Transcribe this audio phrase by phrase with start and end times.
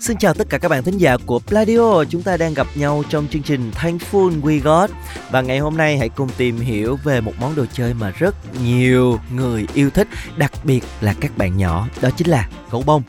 [0.00, 2.04] Xin chào tất cả các bạn thính giả của Pladio.
[2.04, 4.90] Chúng ta đang gặp nhau trong chương trình Thankful We Got.
[5.30, 8.34] Và ngày hôm nay hãy cùng tìm hiểu về một món đồ chơi mà rất
[8.64, 11.88] nhiều người yêu thích, Đặc biệt là các bạn nhỏ.
[12.00, 13.02] Đó chính là gấu bông.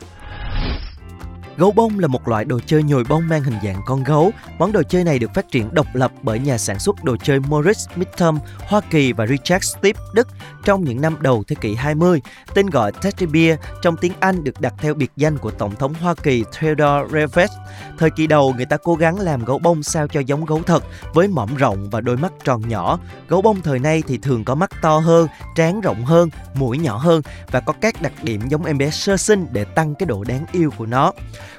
[1.56, 4.30] Gấu bông là một loại đồ chơi nhồi bông mang hình dạng con gấu.
[4.58, 7.40] Món đồ chơi này được phát triển độc lập bởi nhà sản xuất đồ chơi
[7.40, 10.28] Morris Midtom, Hoa Kỳ và Richard Stipp, Đức
[10.64, 12.20] trong những năm đầu thế kỷ 20.
[12.54, 15.94] Tên gọi Teddy Bear trong tiếng Anh được đặt theo biệt danh của Tổng thống
[16.00, 17.50] Hoa Kỳ Theodore Roosevelt.
[17.98, 20.84] Thời kỳ đầu, người ta cố gắng làm gấu bông sao cho giống gấu thật
[21.14, 22.98] với mõm rộng và đôi mắt tròn nhỏ.
[23.28, 26.96] Gấu bông thời nay thì thường có mắt to hơn, trán rộng hơn, mũi nhỏ
[26.96, 30.24] hơn và có các đặc điểm giống em bé sơ sinh để tăng cái độ
[30.24, 31.12] đáng yêu của nó.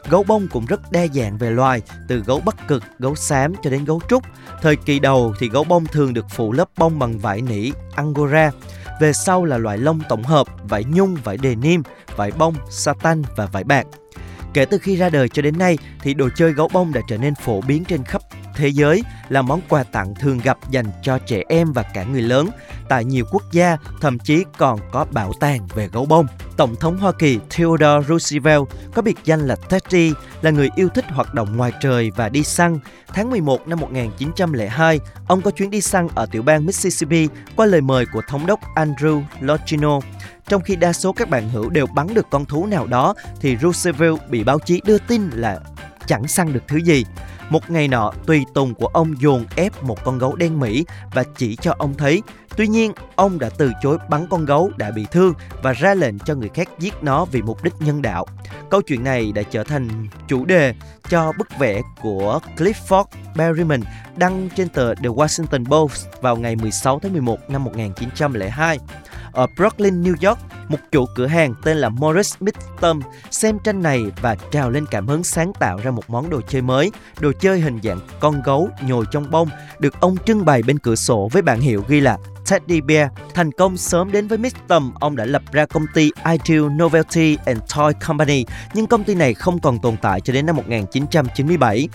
[0.10, 3.70] Gấu bông cũng rất đa dạng về loài, từ gấu bắc cực, gấu xám cho
[3.70, 4.24] đến gấu trúc.
[4.62, 8.52] Thời kỳ đầu thì gấu bông thường được phủ lớp bông bằng vải nỉ Angora.
[9.02, 11.84] Về sau là loại lông tổng hợp, vải nhung, vải denim,
[12.16, 13.86] vải bông, satan và vải bạc.
[14.54, 17.18] Kể từ khi ra đời cho đến nay thì đồ chơi gấu bông đã trở
[17.18, 18.22] nên phổ biến trên khắp
[18.56, 22.22] thế giới là món quà tặng thường gặp dành cho trẻ em và cả người
[22.22, 22.50] lớn.
[22.90, 26.26] Tại nhiều quốc gia, thậm chí còn có bảo tàng về gấu bông.
[26.58, 31.06] Tổng thống Hoa Kỳ Theodore Roosevelt có biệt danh là Teddy, là người yêu thích
[31.10, 32.80] hoạt động ngoài trời và đi săn.
[33.08, 37.82] Tháng 11 năm 1902, ông có chuyến đi săn ở tiểu bang Mississippi qua lời
[37.82, 40.00] mời của thống đốc Andrew Logino.
[40.48, 43.58] Trong khi đa số các bạn hữu đều bắn được con thú nào đó, thì
[43.58, 45.60] Roosevelt bị báo chí đưa tin là
[46.08, 47.06] chẳng săn được thứ gì.
[47.50, 51.24] Một ngày nọ, tùy tùng của ông dồn ép một con gấu đen Mỹ và
[51.38, 52.22] chỉ cho ông thấy.
[52.58, 56.20] Tuy nhiên, ông đã từ chối bắn con gấu đã bị thương và ra lệnh
[56.20, 58.26] cho người khác giết nó vì mục đích nhân đạo.
[58.70, 60.74] Câu chuyện này đã trở thành chủ đề
[61.10, 63.06] cho bức vẽ của Clifford
[63.36, 63.82] Berryman
[64.16, 68.80] đăng trên tờ The Washington Post vào ngày 16 tháng 11 năm 1902
[69.32, 73.02] ở Brooklyn, New York, một chủ cửa hàng tên là Morris Midtom
[73.32, 76.62] xem tranh này và trào lên cảm hứng sáng tạo ra một món đồ chơi
[76.62, 80.80] mới, đồ chơi hình dạng con gấu nhồi trong bông, được ông trưng bày bên
[80.80, 82.18] cửa sổ với bảng hiệu ghi là
[82.54, 83.10] Teddy Bear.
[83.34, 87.60] Thành công sớm đến với Midtom, ông đã lập ra công ty Ideal Novelty and
[87.76, 91.90] Toy Company, nhưng công ty này không còn tồn tại cho đến năm 1997.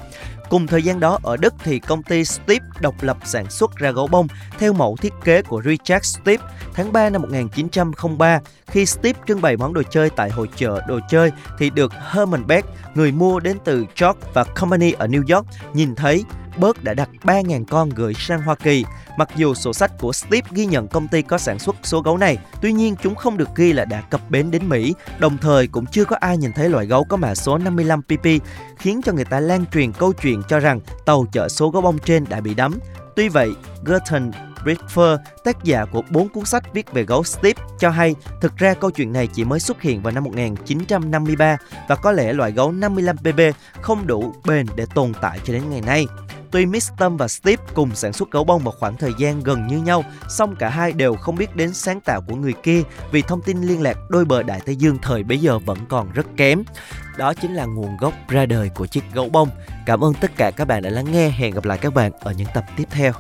[0.51, 3.91] Cùng thời gian đó ở Đức thì công ty Steve độc lập sản xuất ra
[3.91, 4.27] gấu bông
[4.59, 6.45] theo mẫu thiết kế của Richard Steve.
[6.75, 11.01] Tháng 3 năm 1903, khi Steve trưng bày món đồ chơi tại hội chợ đồ
[11.09, 15.47] chơi thì được Herman Beck, người mua đến từ George và Company ở New York,
[15.75, 16.25] nhìn thấy
[16.59, 18.85] Bớt đã đặt 3.000 con gửi sang Hoa Kỳ.
[19.17, 22.17] Mặc dù sổ sách của Steve ghi nhận công ty có sản xuất số gấu
[22.17, 25.67] này, tuy nhiên chúng không được ghi là đã cập bến đến Mỹ, đồng thời
[25.67, 28.27] cũng chưa có ai nhìn thấy loại gấu có mã số 55 PP,
[28.79, 31.99] khiến cho người ta lan truyền câu chuyện cho rằng tàu chở số gấu bông
[31.99, 32.79] trên đã bị đắm.
[33.17, 33.51] Tuy vậy,
[33.87, 34.31] Gerton
[34.65, 38.75] Bridfer, tác giả của bốn cuốn sách viết về gấu Steve, cho hay thực ra
[38.75, 41.57] câu chuyện này chỉ mới xuất hiện vào năm 1953
[41.89, 45.81] và có lẽ loại gấu 55PB không đủ bền để tồn tại cho đến ngày
[45.81, 46.07] nay.
[46.51, 49.79] Tuy Mistom và Steve cùng sản xuất gấu bông một khoảng thời gian gần như
[49.79, 53.43] nhau, song cả hai đều không biết đến sáng tạo của người kia vì thông
[53.43, 56.63] tin liên lạc đôi bờ Đại Tây Dương thời bấy giờ vẫn còn rất kém.
[57.17, 59.49] Đó chính là nguồn gốc ra đời của chiếc gấu bông.
[59.87, 61.31] Cảm ơn tất cả các bạn đã lắng nghe.
[61.31, 63.13] Hẹn gặp lại các bạn ở những tập tiếp theo.